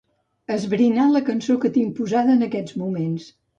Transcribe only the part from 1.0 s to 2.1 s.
la cançó que tinc